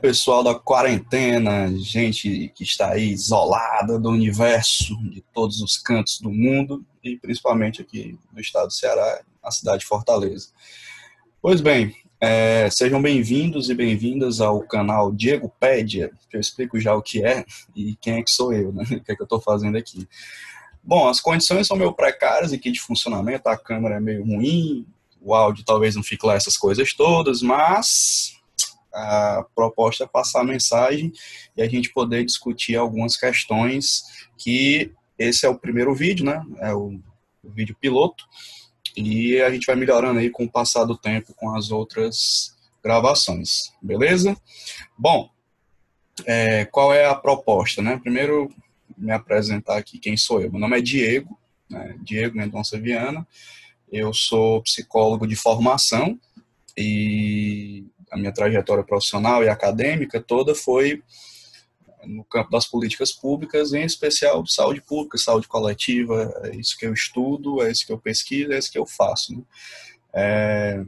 [0.00, 6.30] Pessoal da quarentena, gente que está aí isolada do universo, de todos os cantos do
[6.30, 10.48] mundo e principalmente aqui no estado do Ceará, na cidade de Fortaleza.
[11.40, 16.94] Pois bem, é, sejam bem-vindos e bem-vindas ao canal Diego Pédia, que eu explico já
[16.94, 17.44] o que é
[17.76, 18.84] e quem é que sou eu, né?
[18.90, 20.08] o que é que eu estou fazendo aqui.
[20.82, 24.86] Bom, as condições são meio precárias aqui de funcionamento, a câmera é meio ruim,
[25.20, 28.33] o áudio talvez não fique lá essas coisas todas, mas
[28.94, 31.12] a proposta é passar a mensagem
[31.56, 34.02] e a gente poder discutir algumas questões
[34.38, 36.42] que esse é o primeiro vídeo, né?
[36.60, 37.00] É o,
[37.42, 38.24] o vídeo piloto
[38.96, 43.72] e a gente vai melhorando aí com o passar do tempo com as outras gravações,
[43.82, 44.36] beleza?
[44.96, 45.28] Bom,
[46.24, 47.98] é, qual é a proposta, né?
[47.98, 48.48] Primeiro,
[48.96, 50.50] me apresentar aqui quem sou eu.
[50.50, 51.96] Meu nome é Diego, né?
[52.02, 53.26] Diego Mendonça Viana.
[53.90, 56.18] Eu sou psicólogo de formação
[56.76, 57.84] e
[58.14, 61.02] a minha trajetória profissional e acadêmica toda foi
[62.04, 66.92] no campo das políticas públicas, em especial saúde pública, saúde coletiva, é isso que eu
[66.92, 69.34] estudo, é isso que eu pesquiso, é isso que eu faço.
[69.34, 69.42] Né?
[70.12, 70.84] É,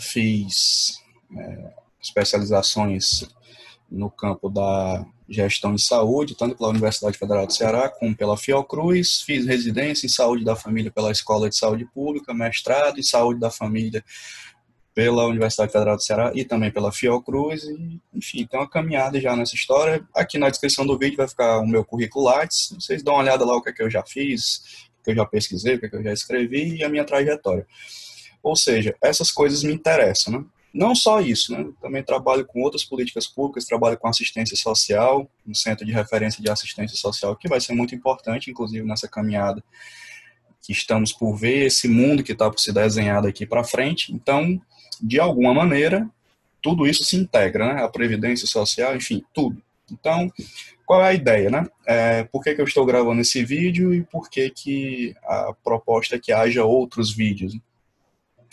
[0.00, 1.02] fiz
[1.36, 3.28] é, especializações
[3.90, 9.22] no campo da gestão em saúde, tanto pela Universidade Federal do Ceará como pela Fiocruz.
[9.22, 13.50] Fiz residência em saúde da família pela Escola de Saúde Pública, mestrado em saúde da
[13.50, 14.04] família
[14.96, 17.64] pela Universidade Federal do Ceará e também pela Fiocruz.
[17.64, 20.02] E, enfim, tem uma caminhada já nessa história.
[20.14, 22.72] Aqui na descrição do vídeo vai ficar o meu currículo Lattes.
[22.72, 25.14] Vocês dão uma olhada lá o que é que eu já fiz, o que eu
[25.14, 27.66] já pesquisei, o que é que eu já escrevi e a minha trajetória.
[28.42, 30.44] Ou seja, essas coisas me interessam, né?
[30.72, 31.68] Não só isso, né?
[31.82, 36.50] Também trabalho com outras políticas públicas, trabalho com assistência social, no Centro de Referência de
[36.50, 39.62] Assistência Social, que vai ser muito importante, inclusive, nessa caminhada
[40.62, 44.12] que estamos por ver, esse mundo que está por se desenhar daqui para frente.
[44.12, 44.58] Então,
[45.00, 46.08] de alguma maneira,
[46.62, 47.82] tudo isso se integra, né?
[47.82, 49.62] A previdência social, enfim, tudo.
[49.90, 50.30] Então,
[50.84, 51.66] qual é a ideia, né?
[51.86, 56.16] É, por que, que eu estou gravando esse vídeo e por que, que a proposta
[56.16, 57.56] é que haja outros vídeos?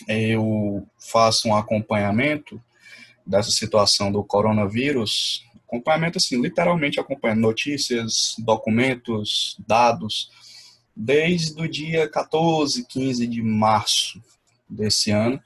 [0.07, 2.61] Eu faço um acompanhamento
[3.25, 10.29] dessa situação do coronavírus, acompanhamento assim, literalmente acompanhando notícias, documentos, dados,
[10.95, 14.21] desde o dia 14, 15 de março
[14.69, 15.41] desse ano,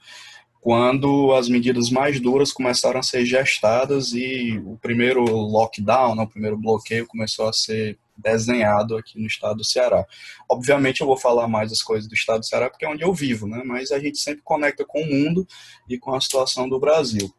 [0.60, 6.28] quando as medidas mais duras começaram a ser gestadas e o primeiro lockdown, né, o
[6.28, 10.04] primeiro bloqueio começou a ser desenhado aqui no estado do Ceará.
[10.50, 13.14] Obviamente eu vou falar mais das coisas do estado do Ceará porque é onde eu
[13.14, 13.62] vivo, né?
[13.64, 15.46] Mas a gente sempre conecta com o mundo
[15.88, 17.32] e com a situação do Brasil.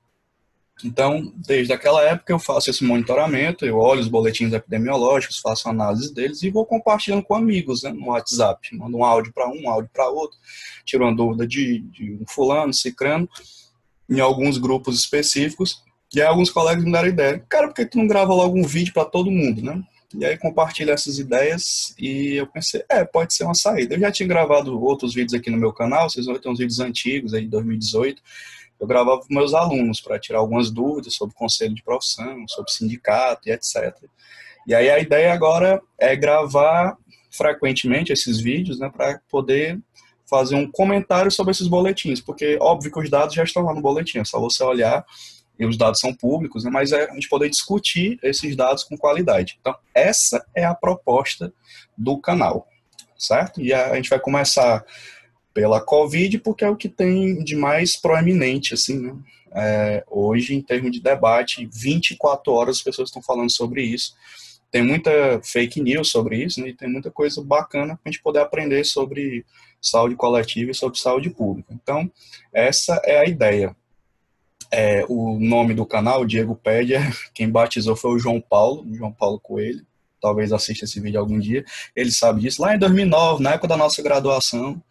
[0.83, 6.13] Então, desde aquela época eu faço esse monitoramento, eu olho os boletins epidemiológicos, faço análise
[6.13, 8.75] deles e vou compartilhando com amigos né, no WhatsApp.
[8.77, 10.37] Mando um áudio para um, um áudio para outro,
[10.85, 13.29] tiro uma dúvida de, de um fulano, cicrano,
[14.09, 15.83] em alguns grupos específicos.
[16.13, 18.65] E aí alguns colegas me deram ideia, cara, por que tu não grava logo um
[18.65, 19.83] vídeo para todo mundo, né?
[20.15, 23.93] E aí compartilha essas ideias e eu pensei, é, pode ser uma saída.
[23.93, 26.79] Eu já tinha gravado outros vídeos aqui no meu canal, vocês vão ter uns vídeos
[26.79, 28.19] antigos aí de 2018,
[28.79, 33.49] eu gravava com meus alunos para tirar algumas dúvidas sobre conselho de profissão, sobre sindicato
[33.49, 33.95] e etc.
[34.65, 36.97] E aí a ideia agora é gravar
[37.31, 39.79] frequentemente esses vídeos, né, para poder
[40.29, 43.81] fazer um comentário sobre esses boletins, porque óbvio que os dados já estão lá no
[43.81, 45.05] boletim, é só você olhar
[45.57, 48.97] e os dados são públicos, né, mas é a gente poder discutir esses dados com
[48.97, 49.57] qualidade.
[49.59, 51.51] Então, essa é a proposta
[51.97, 52.67] do canal,
[53.17, 53.59] certo?
[53.59, 54.85] E a gente vai começar
[55.59, 59.13] pela Covid, porque é o que tem de mais proeminente, assim, né?
[59.51, 64.13] É, hoje, em termos de debate, 24 horas as pessoas estão falando sobre isso.
[64.71, 65.11] Tem muita
[65.43, 66.69] fake news sobre isso, né?
[66.69, 69.45] E tem muita coisa bacana para a gente poder aprender sobre
[69.81, 71.73] saúde coletiva e sobre saúde pública.
[71.73, 72.09] Então,
[72.53, 73.75] essa é a ideia.
[74.71, 77.01] É, o nome do canal, Diego Pédia,
[77.35, 79.85] quem batizou foi o João Paulo, João Paulo Coelho.
[80.21, 81.65] Talvez assista esse vídeo algum dia.
[81.93, 82.61] Ele sabe disso.
[82.61, 84.81] Lá em 2009, na época da nossa graduação,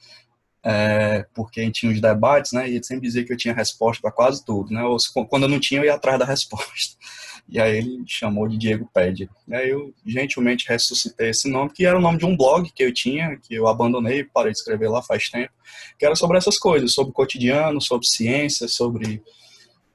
[0.64, 3.54] é, porque a gente tinha os debates, né, e ele sempre dizia que eu tinha
[3.54, 4.96] resposta para quase tudo, né, ou
[5.28, 6.96] quando eu não tinha, eu ia atrás da resposta.
[7.50, 9.26] E aí ele chamou de Diego Pede.
[9.50, 12.92] Aí eu gentilmente ressuscitei esse nome, que era o nome de um blog que eu
[12.92, 15.50] tinha, que eu abandonei, parei de escrever lá faz tempo,
[15.98, 19.22] que era sobre essas coisas, sobre o cotidiano, sobre ciência, sobre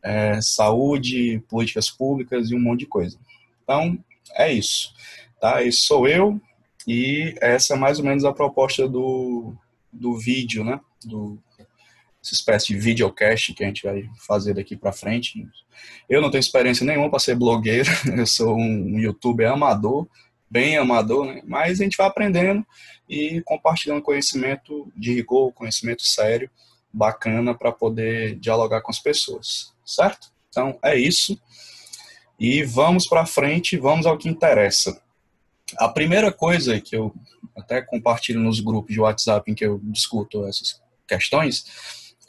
[0.02, 3.20] é, saúde, políticas públicas e um monte de coisa.
[3.64, 4.00] Então,
[4.36, 4.92] é isso.
[5.40, 5.62] Tá?
[5.64, 6.42] Esse sou eu,
[6.88, 9.54] e essa é mais ou menos a proposta do,
[9.94, 10.80] do vídeo, né?
[11.06, 11.40] Do,
[12.24, 15.46] essa espécie de videocast que a gente vai fazer daqui para frente.
[16.10, 20.08] Eu não tenho experiência nenhuma para ser blogueiro, eu sou um youtuber amador,
[20.50, 21.42] bem amador, né?
[21.46, 22.66] mas a gente vai aprendendo
[23.10, 26.50] e compartilhando conhecimento de rigor, conhecimento sério,
[26.94, 30.32] bacana para poder dialogar com as pessoas, certo?
[30.50, 31.38] Então, é isso.
[32.40, 35.02] E vamos para frente, vamos ao que interessa.
[35.78, 37.14] A primeira coisa que eu
[37.56, 41.66] até compartilho nos grupos de WhatsApp em que eu discuto essas questões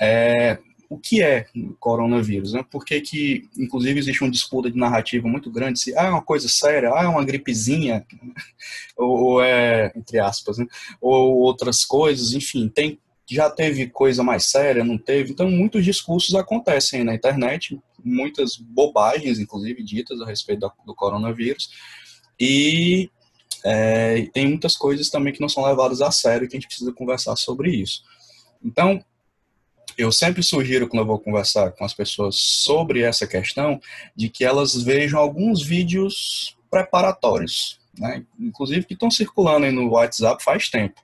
[0.01, 0.59] é
[0.89, 1.47] o que é
[1.81, 2.65] coronavírus, né?
[2.71, 6.23] Por que, que inclusive, existe uma disputa de narrativa muito grande se ah, é uma
[6.23, 8.07] coisa séria, ah, é uma gripezinha,
[8.97, 10.67] ou, é, entre aspas, né?
[11.01, 15.33] ou outras coisas, enfim, tem já teve coisa mais séria, não teve.
[15.33, 21.71] Então, muitos discursos acontecem na internet, muitas bobagens, inclusive, ditas a respeito do, do coronavírus.
[22.39, 23.11] E
[23.65, 26.93] é, tem muitas coisas também que não são levadas a sério que a gente precisa
[26.93, 28.03] conversar sobre isso.
[28.63, 29.03] Então,
[29.97, 33.81] eu sempre sugiro, quando eu vou conversar com as pessoas sobre essa questão,
[34.15, 38.25] de que elas vejam alguns vídeos preparatórios, né?
[38.39, 41.01] inclusive que estão circulando aí no WhatsApp faz tempo.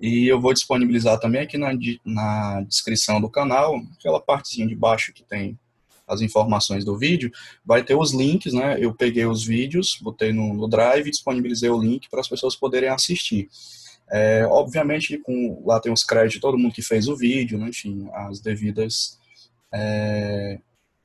[0.00, 1.72] E eu vou disponibilizar também aqui na,
[2.04, 5.58] na descrição do canal, aquela partezinha de baixo que tem
[6.10, 7.30] as informações do vídeo,
[7.64, 8.76] vai ter os links, né?
[8.78, 12.56] Eu peguei os vídeos, botei no, no Drive e disponibilizei o link para as pessoas
[12.56, 13.48] poderem assistir.
[14.12, 17.68] É, obviamente, com, lá tem os créditos de todo mundo que fez o vídeo, né,
[17.68, 19.18] enfim, as devidas
[19.72, 20.58] é,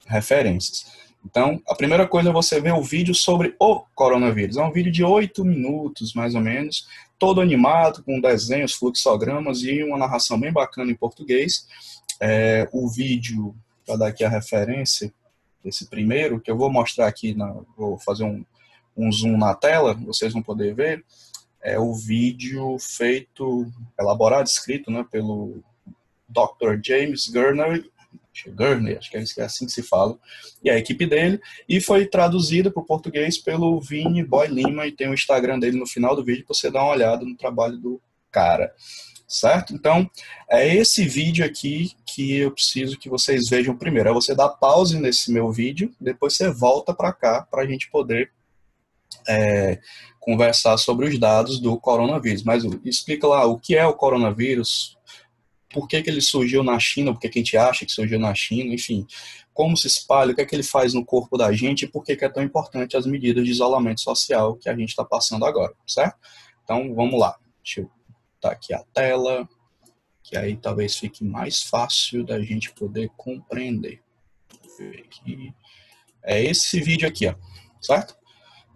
[0.08, 0.86] referências.
[1.24, 4.58] Então, a primeira coisa é você ver o vídeo sobre o coronavírus.
[4.58, 6.88] É um vídeo de oito minutos, mais ou menos,
[7.18, 11.68] todo animado, com desenhos, fluxogramas e uma narração bem bacana em português.
[12.22, 13.56] É, o vídeo,
[13.86, 15.14] para dar aqui a referência,
[15.64, 18.46] esse primeiro, que eu vou mostrar aqui, na, vou fazer um,
[18.96, 21.04] um zoom na tela, vocês vão poder ver
[21.66, 23.66] é o vídeo feito,
[24.00, 25.64] elaborado, escrito né, pelo
[26.30, 26.80] Dr.
[26.82, 27.90] James Gurney,
[28.54, 30.16] Gurney, acho que é assim que se fala,
[30.64, 34.92] e a equipe dele, e foi traduzido para o português pelo Vini Boy Lima, e
[34.92, 37.78] tem o Instagram dele no final do vídeo para você dar uma olhada no trabalho
[37.78, 38.00] do
[38.30, 38.72] cara,
[39.28, 39.74] certo?
[39.74, 40.10] Então,
[40.50, 45.00] é esse vídeo aqui que eu preciso que vocês vejam primeiro, é você dar pause
[45.00, 48.32] nesse meu vídeo, depois você volta para cá para a gente poder
[49.28, 49.80] é,
[50.20, 52.44] conversar sobre os dados do coronavírus.
[52.44, 54.98] Mas explica lá o que é o coronavírus,
[55.70, 58.20] por que, que ele surgiu na China, por que, que a gente acha que surgiu
[58.20, 59.06] na China, enfim,
[59.54, 62.04] como se espalha, o que é que ele faz no corpo da gente e por
[62.04, 65.46] que, que é tão importante as medidas de isolamento social que a gente está passando
[65.46, 66.18] agora, certo?
[66.64, 67.36] Então, vamos lá.
[67.64, 67.96] Deixa eu
[68.52, 69.48] aqui a tela,
[70.24, 74.02] que aí talvez fique mais fácil da gente poder compreender.
[76.24, 77.36] É esse vídeo aqui, ó,
[77.82, 78.16] certo?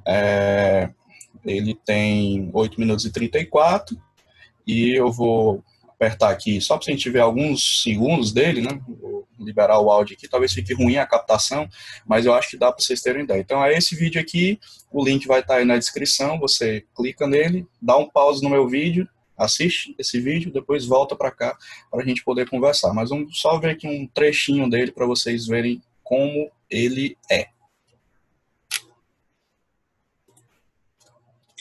[0.08, 0.90] É,
[1.44, 4.00] ele tem 8 minutos e 34
[4.66, 8.80] e eu vou apertar aqui só para a gente ver alguns segundos dele, né?
[8.88, 11.68] Vou liberar o áudio aqui, talvez fique ruim a captação,
[12.06, 13.42] mas eu acho que dá para vocês terem ideia.
[13.42, 14.60] Então é esse vídeo aqui,
[14.92, 18.50] o link vai estar tá aí na descrição, você clica nele, dá um pause no
[18.50, 19.08] meu vídeo,
[19.40, 21.58] assiste esse vídeo, depois volta para cá
[21.90, 22.94] para a gente poder conversar.
[22.94, 27.48] Mas vamos só ver aqui um trechinho dele para vocês verem como ele é.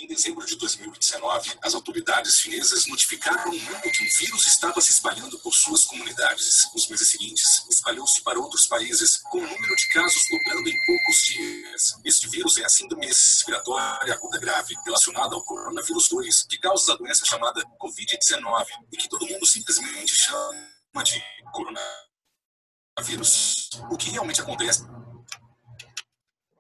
[0.01, 4.93] Em dezembro de 2019, as autoridades chinesas notificaram o mundo que um vírus estava se
[4.93, 6.71] espalhando por suas comunidades.
[6.73, 11.23] Nos meses seguintes, espalhou-se para outros países, com o número de casos dobrando em poucos
[11.23, 12.01] dias.
[12.05, 16.97] Este vírus é a síndrome respiratória aguda grave, relacionada ao coronavírus 2, que causa a
[16.97, 21.21] doença chamada Covid-19 e que todo mundo simplesmente chama de
[21.53, 23.71] coronavírus.
[23.91, 24.87] O que realmente acontece?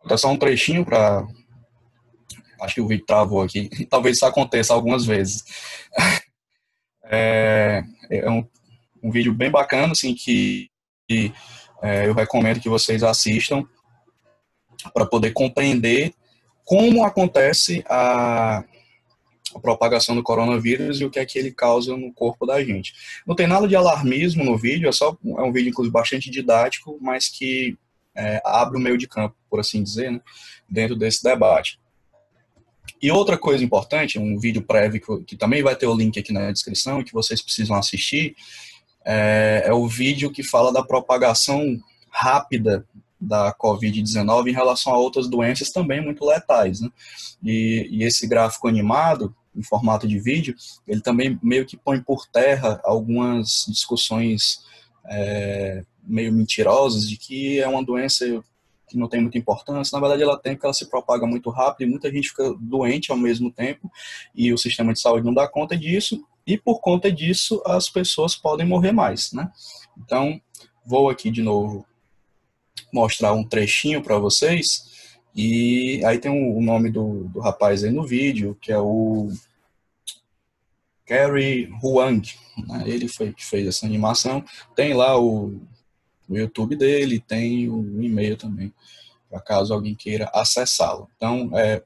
[0.04, 1.24] Dá só um trechinho para
[2.60, 3.68] Acho que o vídeo travou aqui.
[3.88, 5.44] Talvez isso aconteça algumas vezes.
[7.10, 8.46] É, é um,
[9.02, 10.68] um, vídeo bem bacana, assim, que,
[11.08, 11.32] que
[11.82, 13.66] é, eu recomendo que vocês assistam
[14.92, 16.12] para poder compreender
[16.64, 18.62] como acontece a,
[19.54, 22.92] a, propagação do coronavírus e o que é que ele causa no corpo da gente.
[23.26, 26.98] Não tem nada de alarmismo no vídeo, é só é um vídeo inclusive bastante didático,
[27.00, 27.78] mas que
[28.14, 30.20] é, abre o meio de campo, por assim dizer, né,
[30.68, 31.80] dentro desse debate.
[33.00, 36.32] E outra coisa importante, um vídeo prévio que, que, também vai ter o link aqui
[36.32, 38.34] na descrição, que vocês precisam assistir,
[39.04, 41.78] é, é o vídeo que fala da propagação
[42.10, 42.84] rápida
[43.20, 46.80] da Covid-19 em relação a outras doenças também muito letais.
[46.80, 46.88] Né?
[47.42, 50.54] E, e, esse gráfico animado, em formato de vídeo,
[50.86, 54.60] ele também meio que põe por terra algumas discussões
[55.06, 58.24] é, meio mentirosas de que é uma doença
[58.88, 59.94] que não tem muita importância.
[59.94, 63.10] Na verdade, ela tem porque ela se propaga muito rápido e muita gente fica doente
[63.10, 63.90] ao mesmo tempo
[64.34, 66.24] e o sistema de saúde não dá conta disso.
[66.46, 69.50] E por conta disso, as pessoas podem morrer mais, né?
[69.98, 70.40] Então,
[70.84, 71.84] vou aqui de novo
[72.92, 75.14] mostrar um trechinho para vocês.
[75.34, 79.30] E aí tem o nome do, do rapaz aí no vídeo, que é o
[81.06, 82.22] Gary Huang.
[82.66, 82.84] Né?
[82.86, 84.44] Ele foi que fez essa animação.
[84.74, 85.60] Tem lá o
[86.28, 88.72] o YouTube dele, tem o e-mail também,
[89.30, 91.08] para caso alguém queira acessá-lo.
[91.16, 91.82] Então, é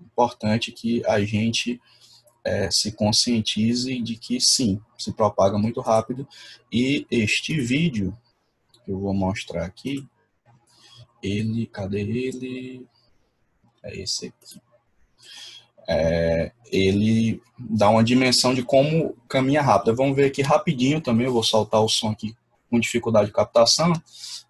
[0.00, 1.80] importante que a gente
[2.44, 6.28] é, se conscientize de que sim, se propaga muito rápido
[6.70, 8.16] e este vídeo
[8.84, 10.06] que eu vou mostrar aqui,
[11.22, 12.86] ele, cadê ele?
[13.82, 14.60] É esse aqui.
[15.88, 19.96] É, ele dá uma dimensão de como caminha rápido.
[19.96, 22.36] Vamos ver aqui rapidinho também, eu vou soltar o som aqui
[22.74, 23.92] com dificuldade de captação,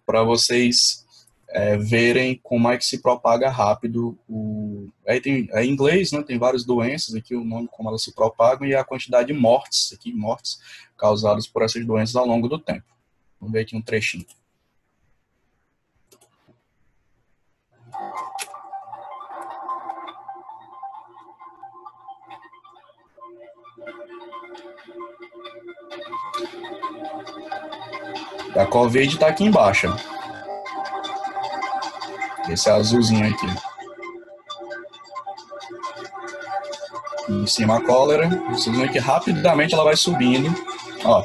[0.03, 1.05] para vocês
[1.49, 4.89] é, verem como é que se propaga rápido o.
[5.07, 6.23] Aí tem, é em inglês, né?
[6.23, 9.93] Tem várias doenças aqui, o nome como elas se propagam e a quantidade de mortes,
[9.93, 10.59] aqui, mortes
[10.97, 12.85] causadas por essas doenças ao longo do tempo.
[13.39, 14.25] Vamos ver aqui um trechinho.
[28.57, 29.93] A Covid está aqui embaixo.
[32.49, 33.47] Esse azulzinho aqui.
[37.29, 38.29] Em cima a cólera.
[38.49, 40.53] Vocês veem que rapidamente ela vai subindo.
[41.03, 41.23] Ó,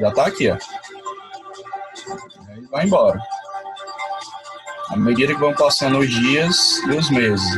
[0.00, 0.56] já está aqui, ó.
[2.48, 3.20] Aí vai embora.
[4.90, 7.54] À medida que vão passando os dias e os meses.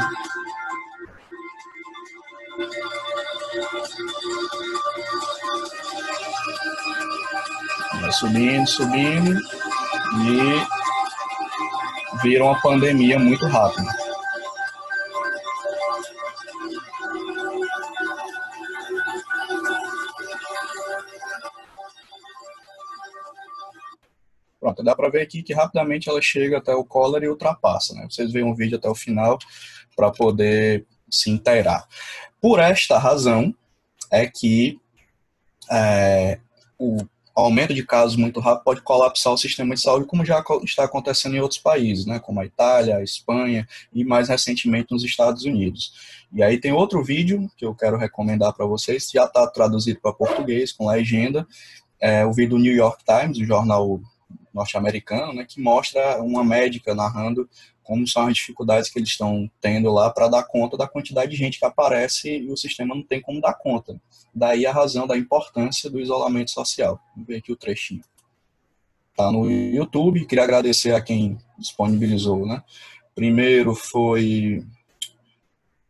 [8.19, 9.41] Subindo, subindo
[10.27, 10.67] e
[12.23, 13.87] vira uma pandemia muito rápido.
[24.59, 27.95] Pronto, dá para ver aqui que rapidamente ela chega até o cólera e ultrapassa.
[27.95, 28.09] Né?
[28.11, 29.39] Vocês veem o vídeo até o final
[29.95, 31.87] para poder se inteirar.
[32.41, 33.55] Por esta razão
[34.11, 34.81] é que
[35.71, 36.41] é,
[36.79, 36.99] o
[37.41, 41.37] aumento de casos muito rápido pode colapsar o sistema de saúde, como já está acontecendo
[41.37, 45.93] em outros países, né, como a Itália, a Espanha e mais recentemente nos Estados Unidos.
[46.33, 50.13] E aí tem outro vídeo que eu quero recomendar para vocês, já está traduzido para
[50.13, 51.47] português com legenda,
[52.01, 54.01] é o vídeo do New York Times, o jornal
[54.53, 57.49] norte-americano, né, que mostra uma médica narrando
[57.89, 61.39] como são as dificuldades que eles estão tendo lá para dar conta da quantidade de
[61.39, 63.99] gente que aparece e o sistema não tem como dar conta.
[64.35, 67.01] Daí a razão da importância do isolamento social.
[67.15, 68.03] Vamos ver aqui o trechinho.
[69.17, 72.63] Tá no YouTube, queria agradecer a quem disponibilizou, né?
[73.15, 74.63] Primeiro foi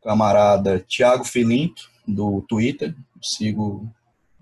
[0.00, 3.92] camarada Tiago Filinto, do Twitter, sigo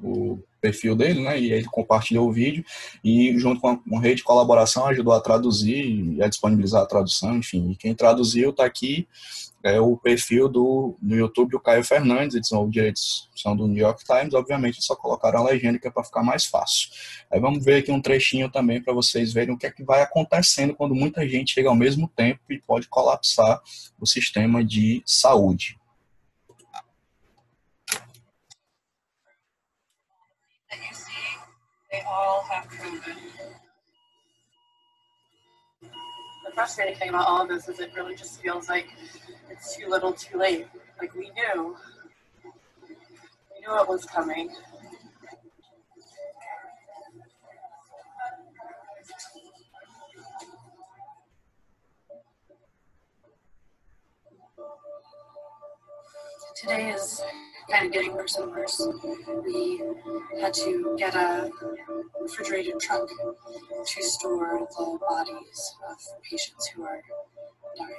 [0.00, 1.38] o perfil dele, né?
[1.38, 2.64] E ele compartilhou o vídeo
[3.04, 7.36] e junto com uma rede de colaboração ajudou a traduzir e a disponibilizar a tradução,
[7.36, 7.70] enfim.
[7.70, 9.06] E quem traduziu está aqui
[9.62, 13.82] é o perfil do, do YouTube do Caio Fernandes, eles são direitos são do New
[13.82, 16.90] York Times, obviamente só colocaram a legenda que é para ficar mais fácil.
[17.30, 20.02] Aí vamos ver aqui um trechinho também para vocês verem o que é que vai
[20.02, 23.60] acontecendo quando muita gente chega ao mesmo tempo e pode colapsar
[24.00, 25.76] o sistema de saúde.
[31.96, 33.16] They all have COVID.
[35.80, 38.88] The frustrating thing about all of this is it really just feels like
[39.48, 40.66] it's too little too late.
[41.00, 41.74] Like we knew.
[42.44, 44.50] We knew it was coming.
[56.56, 57.22] Today is
[57.70, 58.80] kind of getting worse and worse.
[59.44, 59.82] We
[60.40, 61.50] had to get a
[62.18, 67.02] refrigerated truck to store the bodies of patients who are
[67.76, 67.94] dying.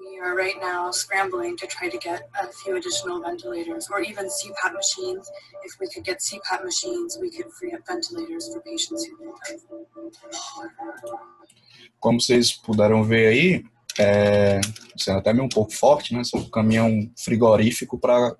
[0.00, 4.26] We are right now scrambling to try to get a few additional ventilators or even
[4.26, 5.30] CPAP machines.
[5.62, 9.34] If we could get CPAP machines, we could free up ventilators for patients who need
[9.38, 11.18] them.
[12.00, 13.64] Como vocês puderam ver aí,
[13.98, 14.60] é,
[14.96, 16.22] sendo até meio um pouco forte, né?
[16.34, 18.34] É um caminhão frigorífico para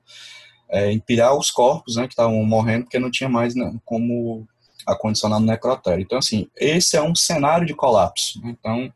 [0.71, 4.47] é, empilhar os corpos né, que estavam morrendo, porque não tinha mais né, como
[4.87, 6.03] acondicionar no necrotério.
[6.03, 8.41] Então, assim, esse é um cenário de colapso.
[8.43, 8.57] Né?
[8.59, 8.93] Então,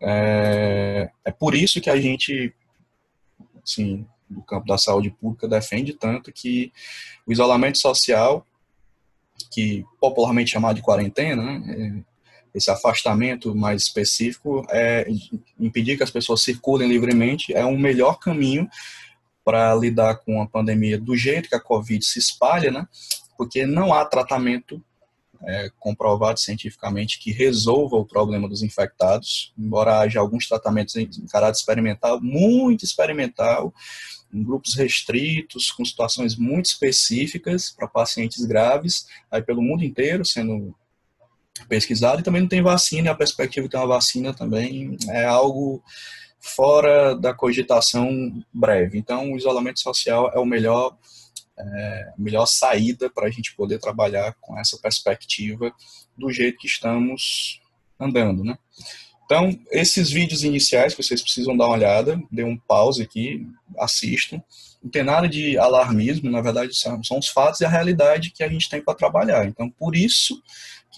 [0.00, 2.52] é, é por isso que a gente,
[3.62, 6.72] assim, do campo da saúde pública, defende tanto que
[7.26, 8.46] o isolamento social,
[9.52, 12.07] que popularmente chamado de quarentena, né, é,
[12.58, 15.06] esse afastamento mais específico, é
[15.58, 18.68] impedir que as pessoas circulem livremente, é um melhor caminho
[19.44, 22.86] para lidar com a pandemia do jeito que a Covid se espalha, né?
[23.36, 24.82] Porque não há tratamento
[25.42, 31.58] é, comprovado cientificamente que resolva o problema dos infectados, embora haja alguns tratamentos em caráter
[31.58, 33.72] experimental, muito experimental,
[34.32, 40.74] em grupos restritos, com situações muito específicas para pacientes graves, aí pelo mundo inteiro sendo
[41.66, 45.24] pesquisado e também não tem vacina, e a perspectiva de ter uma vacina também é
[45.24, 45.82] algo
[46.40, 48.98] fora da cogitação breve.
[48.98, 50.96] Então, o isolamento social é o melhor,
[51.58, 55.72] é, melhor saída para a gente poder trabalhar com essa perspectiva
[56.16, 57.60] do jeito que estamos
[57.98, 58.56] andando, né?
[59.24, 63.46] Então, esses vídeos iniciais que vocês precisam dar uma olhada, dê um pause aqui,
[63.78, 64.42] assistam.
[64.82, 68.42] Não tem nada de alarmismo, na verdade são, são os fatos e a realidade que
[68.42, 69.44] a gente tem para trabalhar.
[69.44, 70.40] Então, por isso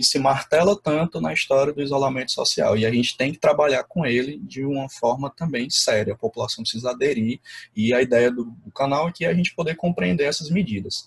[0.01, 2.75] que se martela tanto na história do isolamento social.
[2.75, 6.15] E a gente tem que trabalhar com ele de uma forma também séria.
[6.15, 7.39] A população precisa aderir.
[7.77, 11.07] E a ideia do, do canal é que a gente poder compreender essas medidas.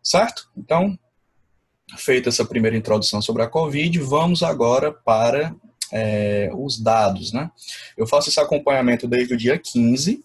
[0.00, 0.48] Certo?
[0.56, 0.96] Então,
[1.96, 5.52] feita essa primeira introdução sobre a Covid, vamos agora para
[5.90, 7.50] é, os dados, né?
[7.96, 10.24] Eu faço esse acompanhamento desde o dia 15,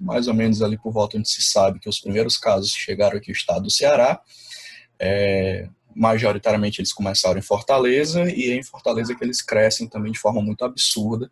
[0.00, 3.28] mais ou menos ali por volta onde se sabe que os primeiros casos chegaram aqui
[3.28, 4.20] no estado do Ceará.
[4.98, 10.18] É, majoritariamente eles começaram em Fortaleza e é em Fortaleza que eles crescem também de
[10.18, 11.30] forma muito absurda.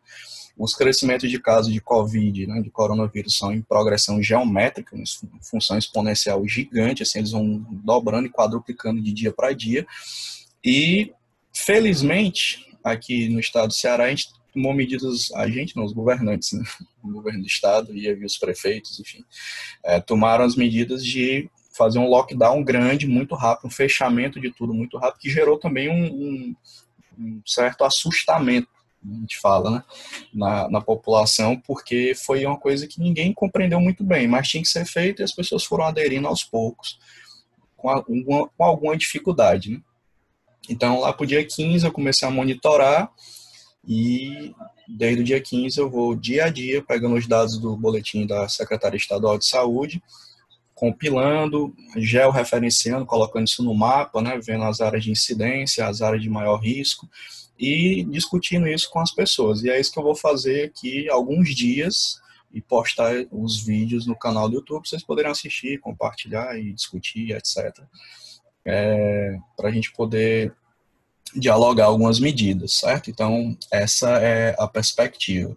[0.56, 5.04] Os crescimentos de casos de Covid, né, de coronavírus, são em progressão geométrica, em
[5.40, 9.86] função exponencial gigante, assim, eles vão dobrando e quadruplicando de dia para dia.
[10.62, 11.12] E,
[11.54, 16.52] felizmente, aqui no estado do Ceará, a gente tomou medidas, a gente não, os governantes,
[16.52, 16.62] né?
[17.02, 19.24] o governo do estado e os prefeitos, enfim,
[19.84, 21.48] é, tomaram as medidas de
[21.80, 25.88] fazer um lockdown grande, muito rápido, um fechamento de tudo muito rápido, que gerou também
[25.88, 26.56] um, um,
[27.18, 28.68] um certo assustamento,
[29.02, 29.84] a gente fala, né,
[30.34, 34.68] na, na população, porque foi uma coisa que ninguém compreendeu muito bem, mas tinha que
[34.68, 36.98] ser feito e as pessoas foram aderindo aos poucos,
[37.78, 39.80] com alguma, com alguma dificuldade, né.
[40.68, 43.10] Então, lá para o dia 15, eu comecei a monitorar
[43.88, 44.54] e
[44.86, 48.46] desde o dia 15 eu vou dia a dia pegando os dados do boletim da
[48.50, 50.02] Secretaria Estadual de Saúde,
[50.80, 56.30] compilando, georreferenciando, colocando isso no mapa, né, vendo as áreas de incidência, as áreas de
[56.30, 57.06] maior risco
[57.58, 59.62] e discutindo isso com as pessoas.
[59.62, 62.18] E é isso que eu vou fazer aqui alguns dias
[62.50, 67.78] e postar os vídeos no canal do YouTube, vocês poderem assistir, compartilhar e discutir, etc.
[68.64, 70.50] É, para a gente poder
[71.36, 73.10] dialogar algumas medidas, certo?
[73.10, 75.54] Então, essa é a perspectiva.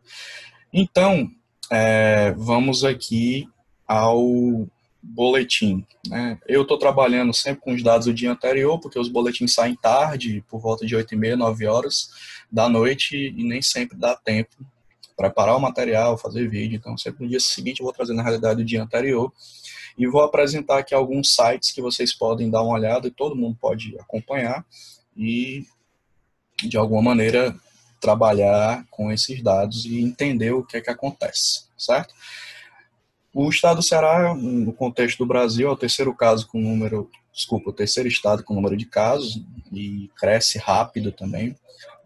[0.73, 1.31] Então,
[1.71, 3.47] é, vamos aqui
[3.87, 4.67] ao
[5.03, 5.85] boletim.
[6.07, 6.39] Né?
[6.47, 10.43] Eu estou trabalhando sempre com os dados do dia anterior, porque os boletins saem tarde,
[10.47, 12.09] por volta de 8 e meia, 9 horas
[12.49, 14.55] da noite, e nem sempre dá tempo
[15.15, 16.77] preparar o material, fazer vídeo.
[16.77, 19.31] Então, sempre no dia seguinte eu vou trazer na realidade o dia anterior
[19.97, 23.57] e vou apresentar aqui alguns sites que vocês podem dar uma olhada e todo mundo
[23.59, 24.65] pode acompanhar
[25.15, 25.67] e,
[26.63, 27.55] de alguma maneira,
[28.01, 32.13] trabalhar com esses dados e entender o que é que acontece, certo?
[33.33, 37.71] O estado do Ceará, no contexto do Brasil, é o terceiro caso com número, desculpa,
[37.71, 39.41] o terceiro estado com número de casos
[39.71, 41.55] e cresce rápido também.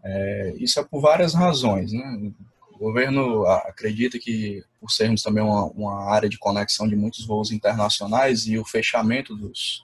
[0.02, 2.32] É, isso é por várias razões, né?
[2.72, 7.50] O governo acredita que, por sermos também uma, uma, área de conexão de muitos voos
[7.50, 9.82] internacionais e o fechamento dos,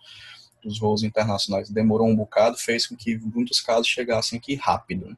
[0.62, 5.14] dos voos internacionais demorou um bocado, fez com que muitos casos chegassem aqui rápido.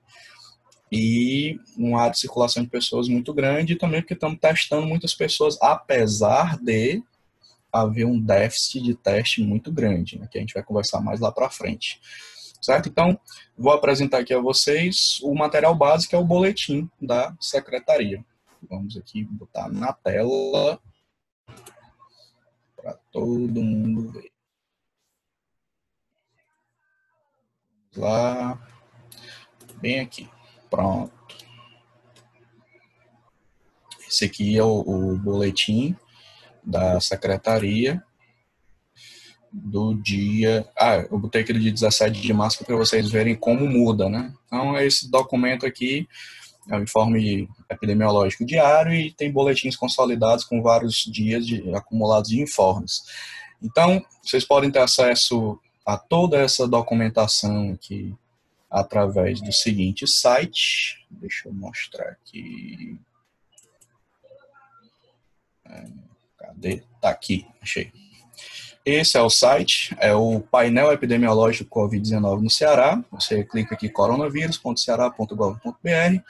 [0.90, 5.14] E uma área de circulação de pessoas muito grande, e também porque estamos testando muitas
[5.14, 7.02] pessoas, apesar de
[7.72, 11.30] haver um déficit de teste muito grande, né, que a gente vai conversar mais lá
[11.30, 12.00] para frente
[12.66, 12.88] certo?
[12.88, 13.18] Então,
[13.56, 18.24] vou apresentar aqui a vocês o material básico, é o boletim da secretaria.
[18.68, 20.80] Vamos aqui botar na tela
[22.74, 24.32] para todo mundo ver.
[27.92, 28.58] Vamos lá,
[29.80, 30.28] bem aqui,
[30.70, 31.12] pronto.
[34.08, 35.96] Esse aqui é o, o boletim
[36.64, 38.02] da secretaria
[39.52, 40.68] do dia.
[40.78, 44.32] Ah, eu botei aqui do dia 17 de março para vocês verem como muda, né?
[44.46, 46.06] Então, esse documento aqui
[46.68, 52.40] é o informe epidemiológico diário e tem boletins consolidados com vários dias de, acumulados de
[52.40, 53.02] informes.
[53.62, 58.14] Então, vocês podem ter acesso a toda essa documentação aqui
[58.70, 61.04] através do seguinte site.
[61.10, 62.98] Deixa eu mostrar aqui.
[66.38, 66.84] Cadê?
[67.00, 67.92] Tá aqui, achei.
[68.86, 73.02] Esse é o site, é o painel epidemiológico Covid-19 no Ceará.
[73.10, 76.20] Você clica aqui coronavírus.ceará.gov.br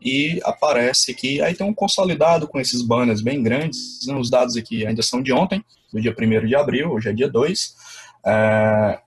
[0.00, 1.42] e aparece aqui.
[1.42, 4.08] Aí tem um consolidado com esses banners bem grandes.
[4.08, 7.28] Os dados aqui ainda são de ontem, do dia 1 de abril, hoje é dia
[7.28, 7.74] 2.
[8.24, 8.98] É...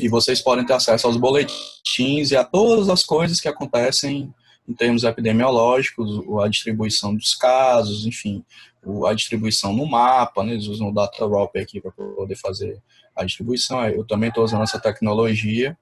[0.00, 4.32] E vocês podem ter acesso aos boletins e a todas as coisas que acontecem
[4.66, 8.44] em termos epidemiológicos, a distribuição dos casos, enfim,
[9.06, 10.52] a distribuição no mapa, né?
[10.52, 12.80] eles usam o Data Drop aqui para poder fazer
[13.14, 13.84] a distribuição.
[13.88, 15.76] Eu também estou usando essa tecnologia.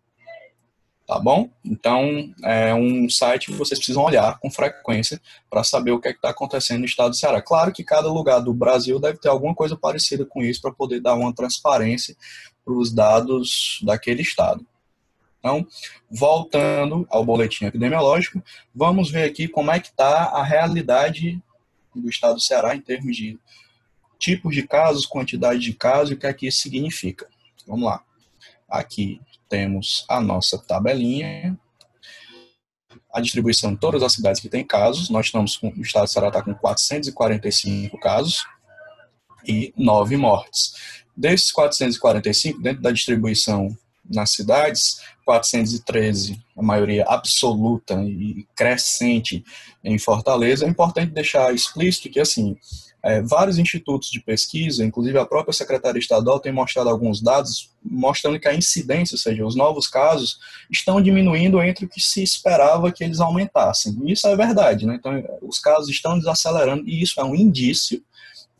[1.06, 1.50] tá bom?
[1.64, 6.12] Então, é um site que vocês precisam olhar com frequência para saber o que é
[6.12, 7.42] está acontecendo no estado do Ceará.
[7.42, 11.00] Claro que cada lugar do Brasil deve ter alguma coisa parecida com isso para poder
[11.00, 12.16] dar uma transparência
[12.64, 14.66] para os dados daquele estado.
[15.38, 15.66] Então,
[16.10, 18.42] voltando ao boletim epidemiológico,
[18.74, 21.42] vamos ver aqui como é que está a realidade
[21.94, 23.38] do estado do Ceará em termos de
[24.18, 27.26] tipos de casos, quantidade de casos e o que é que isso significa.
[27.66, 28.04] Vamos lá.
[28.68, 31.58] Aqui temos a nossa tabelinha,
[33.12, 35.08] a distribuição de todas as cidades que têm casos.
[35.08, 38.44] Nós estamos com, o estado de Ceará está com 445 casos
[39.46, 40.99] e 9 mortes.
[41.20, 43.76] Desses 445, dentro da distribuição
[44.10, 49.44] nas cidades, 413, a maioria absoluta e crescente
[49.84, 50.64] em Fortaleza.
[50.64, 52.56] É importante deixar explícito que, assim,
[53.04, 58.40] é, vários institutos de pesquisa, inclusive a própria Secretaria Estadual, tem mostrado alguns dados mostrando
[58.40, 60.38] que a incidência, ou seja, os novos casos,
[60.70, 63.94] estão diminuindo entre o que se esperava que eles aumentassem.
[64.04, 64.96] E isso é verdade, né?
[64.98, 68.02] Então, os casos estão desacelerando e isso é um indício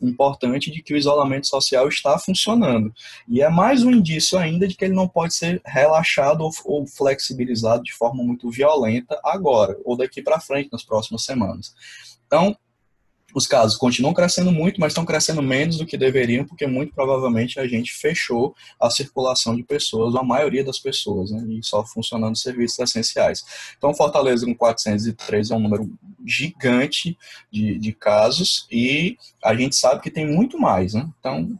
[0.01, 2.93] importante de que o isolamento social está funcionando.
[3.27, 7.83] E é mais um indício ainda de que ele não pode ser relaxado ou, flexibilizado
[7.83, 11.73] de forma muito violenta agora, ou daqui para frente, nas próximas semanas.
[12.25, 12.55] Então,
[13.33, 17.59] os casos continuam crescendo muito, mas estão crescendo menos do que deveriam, porque muito provavelmente
[17.59, 22.37] a gente fechou a circulação de pessoas, a maioria das pessoas, né, e só funcionando
[22.37, 23.43] serviços essenciais.
[23.77, 25.91] Então, Fortaleza com 403 é um número
[26.25, 27.17] gigante
[27.51, 31.09] de, de casos, e a gente sabe que tem muito mais, né?
[31.19, 31.59] Então,